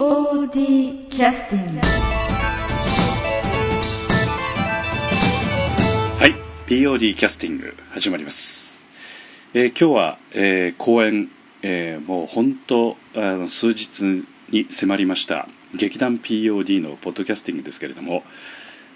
[0.00, 1.80] POD キャスティング
[6.18, 6.32] はい
[6.66, 8.86] POD キャスティング始まります、
[9.52, 11.28] えー今日は、えー公演、
[11.60, 18.22] えーもう本当あの数日に迫りました劇団 POD のポッドキャスティングですけれども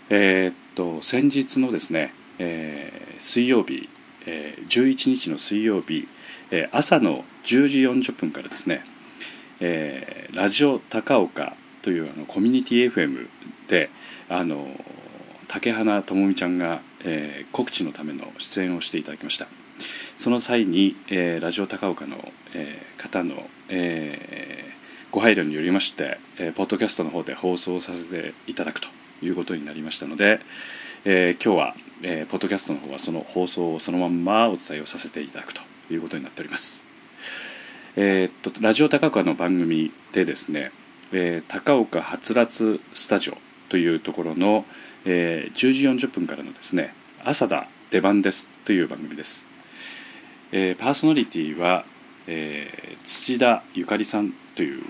[0.08, 3.90] えーっと先日のですね、えー水曜日、
[4.26, 6.08] えー11日の水曜日、
[6.50, 8.80] えー朝の10時40分からですね、
[9.60, 13.28] えーラジオ高岡というあのコミュニティ FM
[13.68, 13.88] で
[14.28, 14.66] あの
[15.46, 19.46] 竹花智美ちゃんが、えー告知のための出演をしていただきました
[20.16, 22.16] その際に、えーラジオ高岡の、
[22.54, 23.34] えー方の、
[23.68, 24.74] えー
[25.12, 28.88] ご配慮によりまして、えーポッドキャストの方で放送させていただくと
[29.22, 30.40] いうことになりましたので、
[31.04, 35.60] えー今日は、えーポッドキャストの方はその放送をそのまんまお伝えをさせていただくと
[35.92, 36.83] いうことになっております。
[37.96, 40.70] えーっとラジオ高岡の番組でですね、
[41.12, 43.36] えー高岡はつらつスタジオ
[43.68, 44.64] というところの、
[45.04, 46.92] えー10時40分からのですね
[47.24, 49.46] 「朝だ出番です」という番組です、
[50.52, 51.84] えーパーソナリティは、
[52.26, 54.82] えー土田ゆかりさんという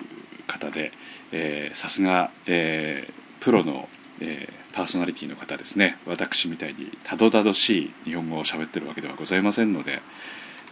[0.46, 0.92] 方で
[1.32, 3.12] えーさすが、えー
[3.44, 3.88] プロの、
[4.20, 5.98] えーパーソナリティの方ですね。
[6.04, 10.00] 私みたいにたどたどしい日本語を喋ってるわけではございませんので、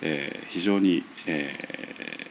[0.01, 2.22] えー非常に、えー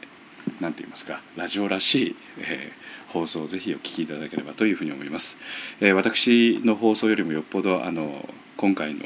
[0.62, 2.82] なんて言いますかラジオらしい、えー
[3.12, 5.36] 放送をぜひお聞きいただければというふうに思います、
[5.82, 9.00] えー私の放送よりもよっぽどあの今回の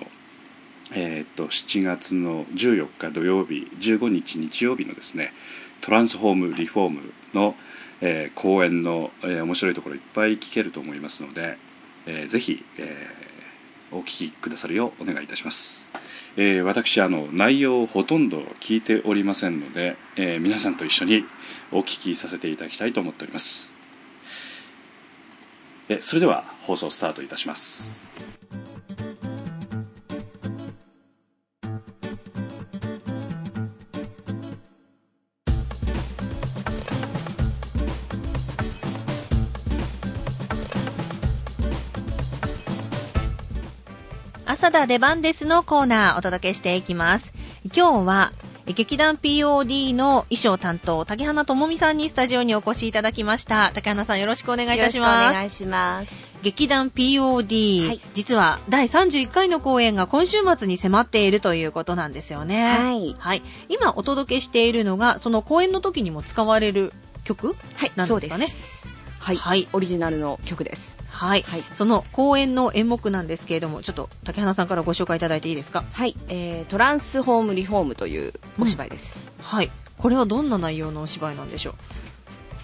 [0.95, 5.33] えーっと7月の14日土曜日15日日曜日のですね
[5.81, 7.01] トランスフォームリフォーム
[7.35, 7.57] の、
[8.01, 11.59] えー公演の、えー面白いところいっぱい聞けると思いますので、
[12.07, 13.27] えーぜひ、えー
[13.97, 15.91] お聞きくださるようお願いいたします、
[16.37, 21.25] えー私あの内容をほとんど聞いておりませんので、えー皆さんと一緒に
[21.73, 23.73] お聞きさせていただきたいと思っております
[25.89, 28.07] えそれでは放送スタートいたします
[44.49, 47.35] 朝だ出番ですのコーナーお届けしていきます。
[47.75, 48.33] 今日は
[48.75, 53.71] 劇団 POD の衣装担当、竹花智美さんにスタジオにお越しいただきました。
[53.73, 55.47] 竹花さんよろしくお願いいたしよろしくお願ます。
[55.47, 56.35] いします。
[56.43, 62.77] 劇団 POD、はい実は第31回の公演が今週末に迫っているということなんですよね。
[62.77, 63.43] はいはい。
[63.69, 68.49] 今お届けしているのが、その公演の時にも使われる曲はい、なんですかね。
[68.49, 68.96] そう
[69.27, 70.99] はい、はいオリジナルの曲です。
[71.09, 75.83] はい、はいその公演の演目なんですけれども、ちょっと竹花さんからご紹介いただいていいですか？
[75.91, 79.33] はい、えー、トランスフォームリフォームというお芝居です。
[79.43, 79.73] はい。
[79.99, 81.75] これはどんな内容のお芝居なんでしょ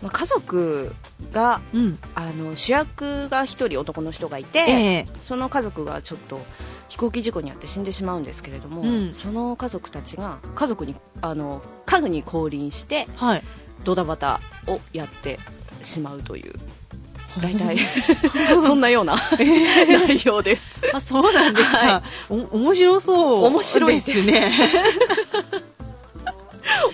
[0.02, 0.94] まあ、家族
[1.32, 1.98] がううん。
[2.14, 4.64] あの主役が一人男の人がいて、え
[4.98, 6.40] えその家族がちょっと
[6.88, 13.42] 飛行機事故にあって死んでしまうんですけれども、うんその家族たちが家族にあの家具に降臨してはい。
[13.82, 15.40] ドタバタをやって
[15.82, 16.52] しまうという
[17.40, 17.78] 大体
[18.64, 20.82] そんなような内容です。
[20.92, 21.78] あ、そうなんですか。
[21.78, 23.44] はお、面白そう。
[23.46, 24.52] 面白いですね。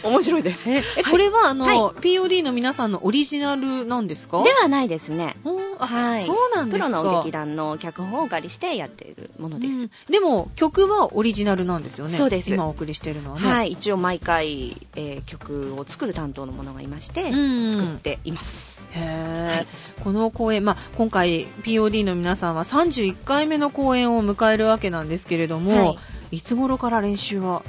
[0.03, 0.73] 面白いです。
[0.73, 4.43] え、えこれは、あの、はい POD の皆さんのオリジナルなんですか？
[4.45, 5.37] ではないですね。
[5.79, 6.87] はいそうなんですか。
[6.89, 9.79] プロの劇団の脚本をお借りしてやっているものです。
[9.79, 9.91] うん。
[10.11, 12.13] でも、曲はオリジナルなんですよね。
[12.13, 12.53] そうです。
[12.53, 13.47] 今お送りしているのはね。
[13.49, 17.71] はい、一応毎回、えー曲を作る担当の者がいまして、うん。
[17.71, 18.83] 作っています。
[18.93, 19.57] へー。
[19.57, 19.67] はい。
[20.03, 25.97] この公演、まあ、今回 POD の皆さんは31回目の公演を迎えるわけなんですけれども、、は
[26.33, 26.41] い。
[26.41, 27.63] つ頃から練習は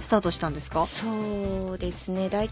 [0.00, 0.84] スタートしたんですか？
[0.86, 2.50] そうですね、だい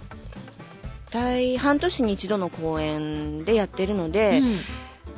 [1.10, 4.58] たい半年に一度の公演でやってるので、うん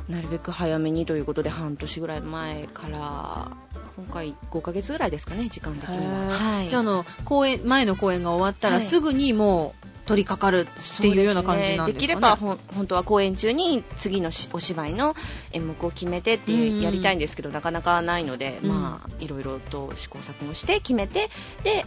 [0.09, 3.51] なるべく早めにということで半年ぐらい前から
[3.95, 8.83] 今回5ヶ月ぐらいですかね時間的には、はい、じゃああの公演前の公演が終わったらはい。
[8.83, 11.93] すぐにもう取り掛かるっていうような感じなんですかね。
[11.93, 15.15] できれば本当は公演中に次のしお芝居の
[15.51, 18.69] 演目を決めてっていううんやりたいんですけど、なかなかないので、うん。
[18.69, 21.29] まあいろいろと試行錯誤して決めて
[21.63, 21.85] で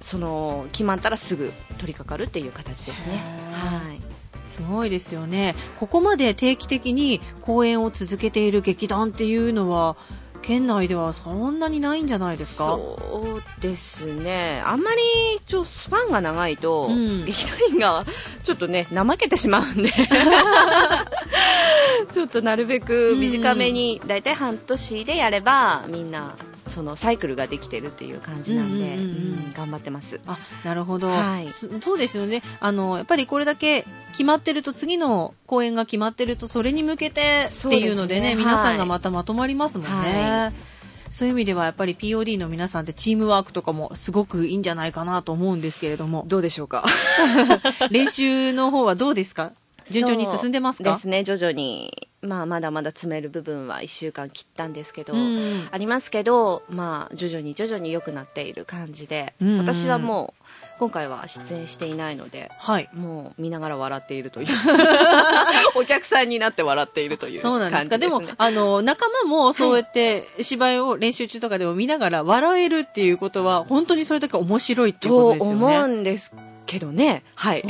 [0.00, 3.22] その決まったらすぐ取り掛かるっていう形ですね。
[3.52, 4.07] はい
[4.58, 5.54] すごいですよね。
[5.78, 9.96] ここまで定期的に公演を続けている劇団っていうのは
[10.42, 12.64] 県内ではそんなにないんじゃないですか？
[12.66, 15.00] そうですねあんまり
[15.46, 18.04] ちょスパンが長いと、うん劇団員が
[18.44, 19.90] ちょっとね怠けてしまうんで
[22.12, 26.34] ちょっとなるべく短めに大体半年でやればみんな
[26.68, 29.04] そのサイクルができてるっていう感じなんで、うんうんうんうん。
[29.06, 30.20] うん頑張ってます。
[30.26, 31.50] あなるほど、はい。
[31.50, 32.42] そそうですよね。
[32.60, 38.34] あのやっぱりこれだけ決まってると次の公演が決まってるとそれに向けてっていうのでねね。
[38.36, 40.52] 皆さんがはいまたまとまりますもんね、は
[41.10, 46.24] そういう意味ではやっぱり POD の皆さんってチームワークとかもすごくいいんじゃないかなと思うんですけれども。
[46.28, 46.84] どうでしょうか？
[47.90, 49.52] 練習の方はどうですか？
[49.90, 50.92] 順調に進んでますか？
[50.92, 59.58] ですね徐々に、まあ、まだまだ詰める部分は1週間切ったんですけど、うんありますけど、まあ、徐々に徐々に良くなっている感じで、うんうん。
[59.58, 60.44] 私はもう
[60.78, 62.88] 今回は出演していないのではい。
[62.92, 64.48] もう見ながら笑っているという。
[65.76, 67.98] お客さんになって笑っているというそうなんですか。
[67.98, 75.78] でもね、、あの、仲間もそうやって芝居を練習中とかでも見ながら笑えるっていうことは、本当にそれだけ面白いっていうこととですよね。
[75.78, 76.34] 思うんです
[76.68, 77.24] けどね。
[77.34, 77.62] はい。
[77.62, 77.66] う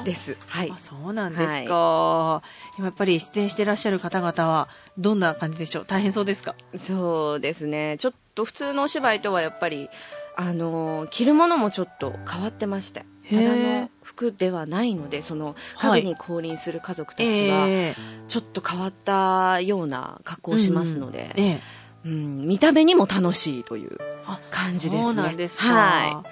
[0.00, 0.36] ん です。
[0.46, 0.72] はい。
[0.74, 2.42] あそうなんですか、
[2.76, 4.68] でもやっぱり出演してらっしゃる方々は
[4.98, 5.84] どんな感じでしょう？
[5.86, 6.54] 大変そうですか？
[6.76, 7.96] そうですね。
[7.98, 9.88] ちょっと普通のお芝居とはやっぱり
[10.36, 13.04] あの着るものもちょっと変わってまして。
[13.32, 17.94] ただの服ではないのでそのはい影に降臨する家族たちはえ
[18.26, 21.60] ちょっと変わったような格好をしますので、えええ。
[22.06, 22.48] うん。
[22.48, 25.02] 見た目にも楽しいというあ感じですね。
[25.04, 25.64] そうなんですか。
[25.64, 26.24] は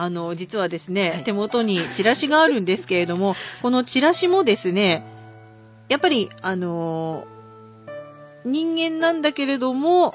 [0.00, 1.24] あの、実はですね、はい。
[1.24, 5.04] 手元にチラシがあるんですけれども、このチラシもですね、
[5.88, 7.26] やっぱり、あの
[8.44, 10.14] 人間なんだけれども、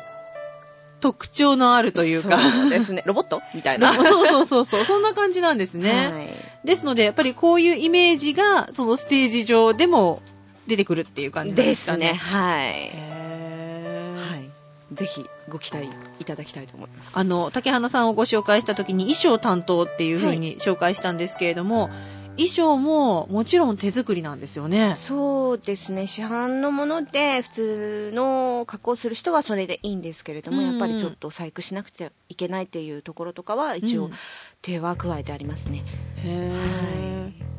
[1.02, 3.04] 特徴のあるというか、そうですね。
[3.06, 3.94] ロボットみたいな。
[3.94, 6.12] そうそうそうそう、そんな感じなんですね。
[6.14, 6.28] はい。
[6.66, 10.22] ですので、やっぱりこういうイメージが、そのステージ上でも
[10.66, 11.70] 出てくるっていう感じでかね。
[11.72, 12.14] ですすね。
[12.14, 12.70] はい、
[14.18, 14.50] はい、
[14.94, 15.90] ぜひご期待
[16.24, 17.18] いただきたいと思います。
[17.18, 21.90] あの、竹花さんをご紹介した時に衣装担当っていう風に紹介したんですけれども、
[22.36, 24.94] 衣装ももちろん手作りなんですよね。
[24.96, 26.08] そうですね。
[26.08, 34.12] 市販のもので普通の加工する人はそれでいいんですけれども、うんやっぱりちょっと細工しなくてはいけないっていうところとかは一応うん。
[34.62, 35.84] 手は加えてありますね、
[36.24, 37.28] へー。
[37.28, 37.54] は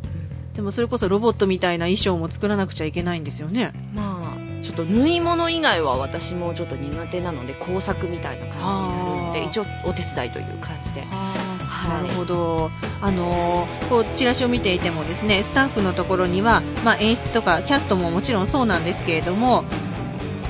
[0.54, 3.72] でもそれこそロボットみたいな衣装も作らなくちゃいけないんですよね。
[3.92, 4.23] まあ
[4.64, 11.02] ちょっと縫い物以外は私もちょっと苦手なので工作みたいな感じになるので一応お手伝いという感じで。
[11.02, 12.02] はい。
[12.02, 12.70] なるほど。
[13.02, 19.64] あのーこうチラシを見ていてもですね、スタッフのところには、まあ、演出とかキャストももちろんそうなんですけれども、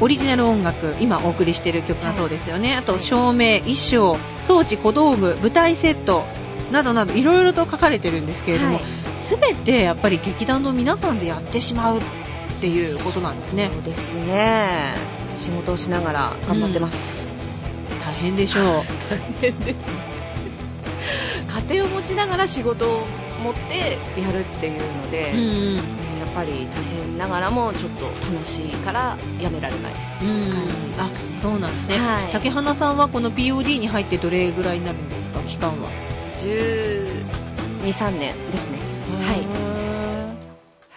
[0.00, 2.76] オリジナル音楽、今お送りしている曲がそうですよね。
[2.76, 6.24] あと、照明、衣装、装置、小道具、舞台セット、
[6.70, 8.84] などなど、いろいろと書かれてるんですけれどもはい、
[9.18, 12.00] すべ、てやっぱり劇団の皆さんでやってしまう
[12.56, 13.70] っていうことなんですね。
[13.72, 14.94] そうですね。
[15.36, 17.32] 仕事をしながら頑張ってます、
[18.04, 18.64] 大変でしょう。
[19.10, 19.76] 大変です。
[19.78, 20.14] ね
[21.68, 23.06] 家庭を持ちながら仕事を
[23.42, 25.38] 持ってやるっていうので、うん。
[25.38, 26.04] うん
[26.34, 30.52] やっぱり大変ながらもちょっと楽しいからやめられないうん。
[30.52, 31.08] 感じあ
[31.40, 32.32] そうなんですね、はい。
[32.32, 35.38] 竹花さんはこの POD に入ってどれぐらいになるんですか？
[35.42, 35.88] 期間は。
[36.36, 38.78] 123年ですね。
[39.24, 39.36] はい。
[39.36, 39.42] は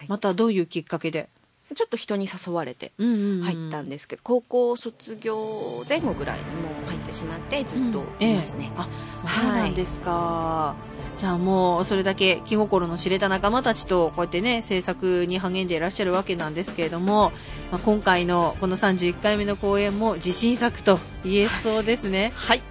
[0.05, 0.07] い。
[0.07, 1.29] またどういうきっかけで
[1.75, 10.75] ちょっと人に誘われて入入ったんですけど、高校卒業前後ぐらいにもう入ってしまってずっといますね、あそうなんですか、
[11.17, 17.33] じゃあもうそれだけ気心の知れた仲間たちとこうやってね制作に励んでいらっしゃるわけなんですけれども、
[17.71, 22.31] まあ、今回のこの31回目の公演も自信作と言えそうですね。
[22.37, 22.61] はい。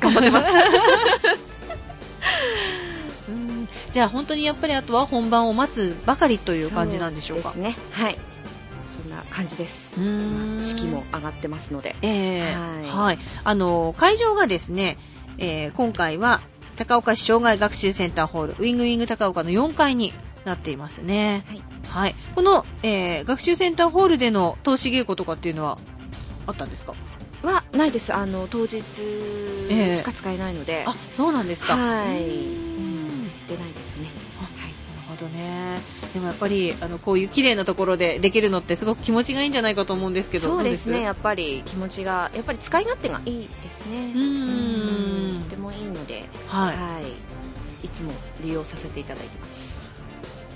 [0.00, 0.50] 頑張ってます。
[3.30, 3.68] うん。
[3.90, 7.52] じゃあ本当にやっぱりあとは本番を待つばかりという感じなんでしょうか？
[7.52, 7.82] そうですね。
[7.92, 8.18] はい
[9.30, 9.94] 感じです。
[10.62, 11.96] 式も上がってますので。
[12.02, 12.54] ええ。
[12.88, 13.16] ははい。
[13.16, 14.98] い、あの会場がですね、
[15.38, 16.40] えー今回は
[16.76, 20.12] 高岡市障害学習センターホールウィングウィング高岡の4階に
[20.44, 21.44] なっていますね。
[21.48, 21.62] はい。
[21.88, 22.14] はい。
[22.34, 25.78] この、えー学習センターホールでの投資稽古とかっていうのは
[26.46, 26.94] あったんですか？
[27.42, 28.12] はないです。
[28.14, 28.82] あの当日
[29.70, 29.96] ええ。
[29.96, 31.74] しか使えないので、あ、そうなんですか。
[31.76, 32.94] はい、ううん。
[33.06, 34.08] ん、出ないですね。
[34.40, 34.54] なる
[35.08, 35.80] ほどね。
[36.14, 44.12] でもやっぱり、あの、こういう綺麗なところでできるのってすごく気持ちがいいんじゃないかと思うんですけど、そうですねどやっぱり気持ちがやっぱり使い勝手がいいですね。
[44.14, 45.42] うーん。
[45.42, 46.76] とてもいいのではい。
[46.76, 48.12] はい、いつも
[48.44, 49.74] 利用させていただいてます。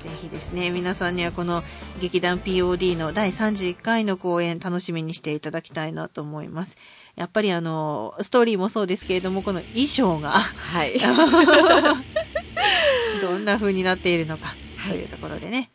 [0.04, 1.64] ぜひですね、皆さんにはこの
[2.00, 6.76] 劇団 POD の第31回の公演楽しみにしていただきたいなと思います。
[7.16, 10.92] やっぱりあの、ストーリーもそうですけれども、この衣装がはい。
[13.20, 14.54] どんな風になっているのか
[14.88, 15.70] というところでね、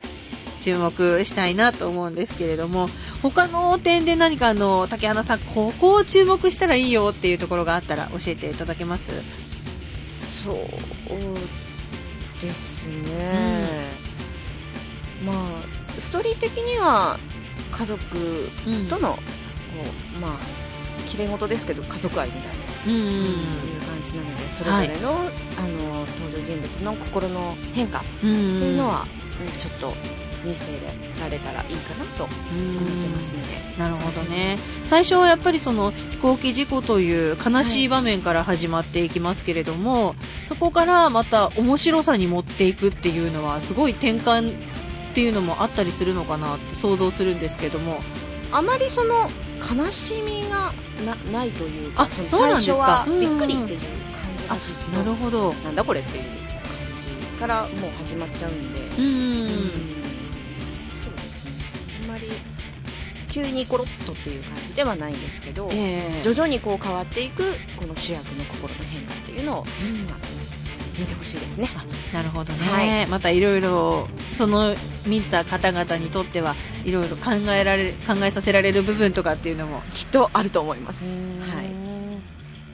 [0.61, 2.89] 注目したいなと思うんですけれども、
[3.21, 9.11] 他の点で何かあの、竹花さん、ここを注目したらいいよっていうところがあったら教えていただけます？
[10.43, 10.55] そう
[12.41, 13.63] ですね、
[15.25, 15.35] まあ
[15.99, 17.17] ストーリー的には
[17.71, 18.87] 家族うん。
[18.89, 19.17] との
[20.17, 20.39] うまあ
[21.07, 25.11] 綺麗事ですけど家族愛みたいなうんうんいう感じなのでそれぞれの,、
[25.57, 29.23] あの登場人物の心の変化っていうのは、うん
[29.57, 29.93] ちょっと
[30.45, 30.71] 見せ
[31.19, 44.51] られたらいいかなと思ってますので、なるほどね最初はやっぱりその飛行機事故という悲しい場面から始まっていきますけれども、そこからまた面白さに持っていくっていうのはすごい転換
[45.13, 47.99] っていうのもあったりするのかなって想像するんですけども
[48.51, 49.29] あまりその
[49.61, 50.42] 悲しみ
[51.05, 53.05] なないというかあのそうなんですか。
[53.07, 55.53] びっくりっていう感じがあずっとなるほど。
[55.53, 56.31] なんだこれっていう感
[56.99, 59.47] じからもう始まっちゃうんで、うん。
[61.03, 61.51] そうですね。
[62.03, 62.29] あんまり
[63.29, 66.21] 急にコロッとっていう感じではないんですけど、ええ。
[66.21, 67.43] 徐々にこう変わっていく
[67.77, 70.05] この主役の心の変化っていうのを、うん。
[70.05, 70.32] まあ
[70.97, 71.69] 見てほしいですね。
[72.13, 73.07] なるほどね、はい。
[73.07, 81.17] またいろいろその見た方々にとってはいろいろ考えられる考えさせられる部分とかっていうのもきっとあると思います。
[81.39, 81.65] はい。
[81.65, 81.71] わ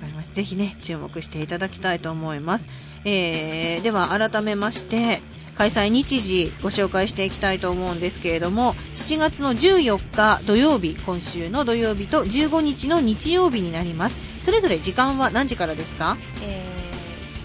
[0.01, 0.35] かりました。
[0.35, 2.67] ぜひね注目していただきたいと思います、
[3.05, 5.21] えーでは改めまして
[5.55, 14.19] 開催日時ご紹介していきたいと思うんですけれども7月の14日土曜日今週の土曜日と15日の日曜日になります。
[14.41, 16.17] それぞれ時間は何時からですか？
[16.43, 16.78] えー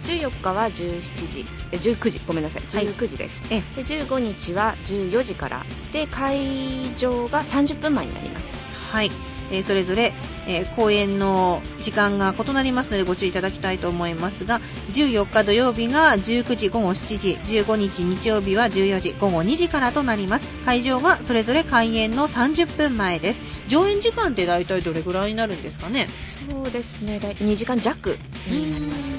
[0.05, 1.01] 14日は17
[1.33, 1.47] 時。
[1.73, 2.21] え19時。
[2.27, 2.63] ごめんなさい。
[2.63, 2.87] はい。
[2.89, 8.57] 19時です、えで15日は14時からで会場が30分前になります。
[8.93, 9.11] はい、
[9.51, 10.13] えーそれぞれ、
[10.47, 14.61] えー公演の時間が異なりますのでご注意いただきたいと思いますが
[14.93, 20.47] 14日土曜日が19時午後7時15日日曜日は14時午後2時からとなります。
[20.65, 23.43] 会場がそれぞれ開演の30分前です。
[23.67, 26.09] 上演時間って大体どれぐらいになるんですかね？
[26.51, 27.19] そうですね。
[27.19, 28.19] だい2時間弱
[28.49, 29.14] になります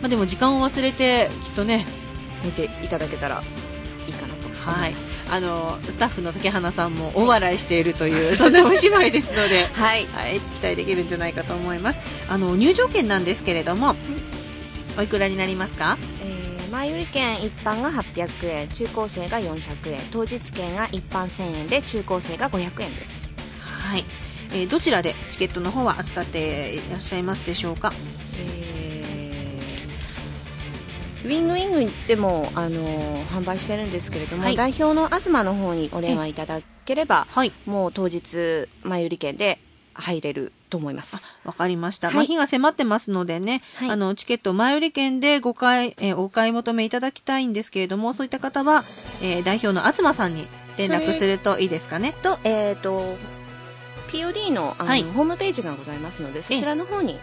[0.00, 1.86] まあ、でも時間を忘れてきっとね
[2.44, 3.42] 見ていただけたら
[4.06, 4.94] いいかなとはい。
[5.30, 9.68] あのスタッフの竹花さんも大笑いしているという そんなお芝居ですので。
[9.72, 10.06] はい。
[10.12, 12.00] はい、期待できるんじゃないかと思います。
[12.28, 13.94] あの入場券なんですけれども、
[14.98, 15.96] おいくらになりますか？
[16.22, 16.40] えー
[16.70, 23.34] 前売り券一般が800円中高生が400円当日券が一般1000円で中高生が500円です。
[23.60, 24.04] はい、
[24.52, 27.92] えーどちらでチケットの方は扱っていらっしゃいますでしょうか？
[28.36, 28.69] えー
[31.24, 34.56] ウィングウィングでも、あのー販売してるんですけれども、はい。
[34.56, 39.60] 代表の東の方にお電話いただければはい、もう当日前売り券で
[39.94, 41.26] 入れると思います。
[41.44, 42.08] わかりました。
[42.08, 42.16] はい。
[42.16, 43.90] まあ日が迫ってますのでね、はい。
[43.90, 48.82] あのチケット前売り券でご買い、えーお買い求めいただきたいんですけれども、そういった方は、
[49.22, 52.14] えー代表の東さんに連絡するといいですかね？
[52.22, 53.16] と,、えー、と
[54.12, 55.02] POD のあの、はい。
[55.04, 57.16] ホームページがございますのでそちらの方に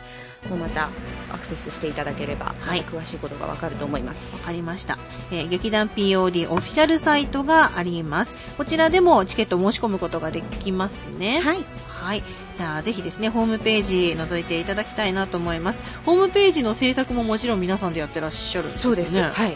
[0.47, 0.89] もまた
[1.29, 4.97] アクセスしていただければ、はい詳しいことがわかると思いますわかりました、
[5.31, 11.65] えー劇団 POD オフィシャルサイトがありますこちらでもチケットを申し込むことができますねはい
[11.97, 12.23] はい。
[12.55, 15.81] じゃあ、ぜひですね、ホームページ覗いていただきたいなと思います。
[16.05, 18.81] ホームページの制作ももちろん皆さんでやってらっしゃるんですね。
[18.81, 19.33] そうです、は。
[19.33, 19.55] はいい、は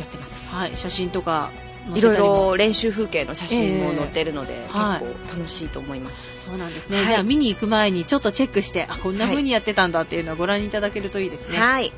[0.00, 0.76] やってます、はい。
[0.76, 6.96] 写真とか載いろいろ練習風景の写真も載ってるので、えはい結構楽しいと思います、そうなんですね。
[6.98, 11.58] はいじゃあ、見に行く前にちょっとチェックして、あ、こんな風にやってたんだっていうのをご覧いただけるといいですね。
[11.58, 11.92] はいはい。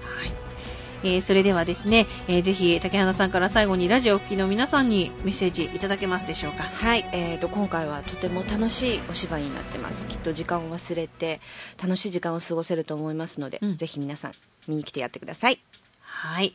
[1.04, 6.64] えーそれではですね、えーぜひ竹花さんから最後にラジオをお聞きの皆さんにメッセージいただけますでしょうか？
[6.64, 11.40] はい、えー、と今回はとても楽しいお芝居になってますきっと時間を忘れて
[11.80, 14.32] 楽しい時間を過ごせると思いますので、うんぜひ皆さん
[14.66, 15.60] 見に来てやってください
[16.02, 16.54] はい。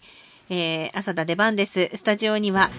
[0.50, 1.90] えー、朝田出番です。
[1.96, 2.70] スタジオには、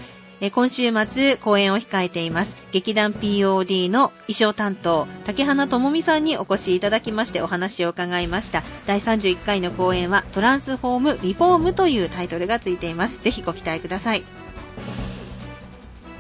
[0.45, 2.59] え今週末公演を控えています。
[2.71, 8.63] 劇団 POD の衣装担当、竹花智美さんにお越しいただきましてお話を伺いました。
[8.85, 13.23] 第31回の公演はトランスフォームリフォームというタイトルがついています。
[13.23, 14.25] ぜひご期待ください。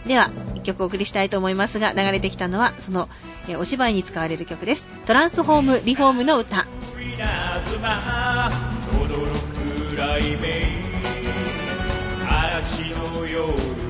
[0.06, 3.10] では、一曲お送りしたいと思いますが、流れてきたのは、その、
[3.46, 4.86] えお芝居に使われる曲です。
[5.04, 6.66] トランスフォームリフォームの歌。
[12.26, 13.48] 嵐のよ
[13.80, 13.83] う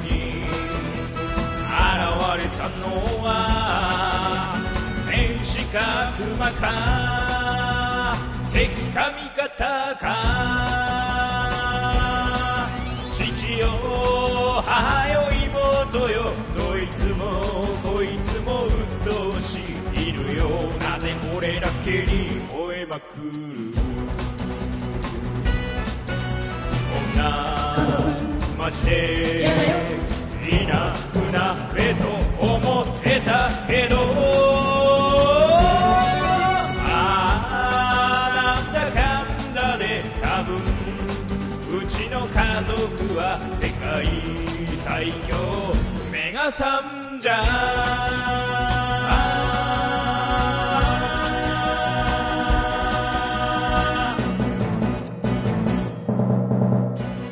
[5.75, 8.15] か熊か
[8.53, 10.07] 敵か味方か
[13.11, 13.67] 父よ
[14.65, 17.43] 母よ妹よどいつも
[17.83, 19.59] こいつも鬱陶し
[19.97, 22.07] いいるよなぜ俺だけに
[22.49, 23.33] 吠えまくる
[27.17, 27.21] 女
[28.57, 29.75] マジで
[30.49, 32.07] いなくなれと
[32.41, 34.04] 思ってたけど
[46.57, 46.81] さ
[47.17, 47.35] んじゃ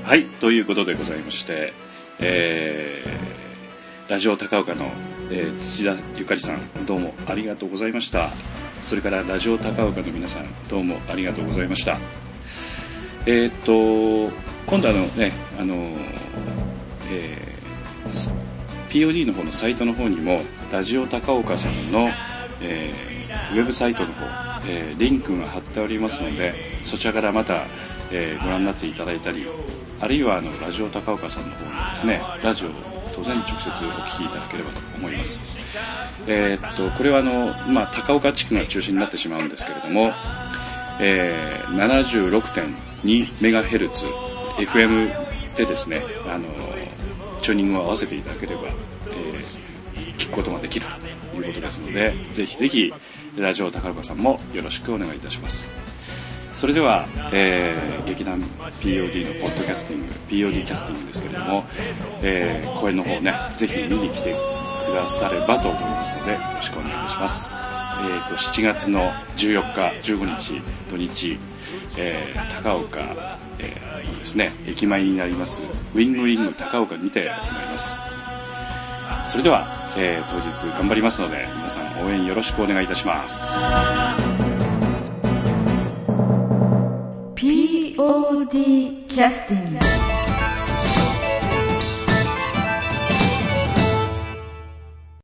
[0.04, 1.72] はいということでございまして
[2.18, 4.86] えー、ラジオ高岡の、
[5.30, 8.30] えー、土田ゆかりさんどうもありがとうございました。
[8.80, 11.98] それからラジオ高岡の皆さんどうもありがとうございました。
[13.26, 14.32] えー、っと
[14.66, 15.74] 今度あのねあの
[17.10, 18.41] えー
[18.92, 22.10] POD の方のサイトの方にもラジオ高岡さんの、
[22.60, 23.12] えー
[23.52, 24.26] ウェブサイトの方、
[24.68, 26.52] えーリンクが貼っておりますので
[26.84, 27.64] そちらからまた、
[28.10, 29.46] えーご覧になっていただいたり
[29.98, 32.72] あるいはあのラジオ高岡さんの方にですねラジオを
[33.14, 35.46] 当然直接お聞きいただければと思います。
[36.26, 40.12] えーっとこれはあの、まあ、高岡地区が中心になってしまうんですけれども、
[41.00, 42.30] えー、
[43.02, 44.04] 76.2メガヘルツ
[44.58, 45.10] FM
[45.56, 46.44] でですねあの
[47.42, 48.62] チューニングを合わせていただければ、
[50.32, 50.86] くことができる
[51.32, 52.92] ということですのでぜひぜひ
[53.38, 55.70] ラジオ高岡さんもよろしくお願いいたします。
[56.52, 58.42] それでは、えー劇団
[58.80, 61.64] POD のポッドキャスティング POD キャスティングですけれども、
[62.22, 64.34] えー公演の方ねぜひ見に来て
[64.86, 69.72] くださればと思いますのでよろしくお願いいたします、えー、と7月の14
[70.02, 70.60] 日15日
[70.90, 71.38] 土日、
[71.98, 73.00] えー高岡、
[73.58, 75.62] えーのですね駅前になります
[75.94, 78.02] ウィングウィング高岡にて行います。
[79.24, 83.58] それでは、えー当日頑張りますので皆さん応援よろしくお願いいたします。
[87.34, 90.11] POD キャスティング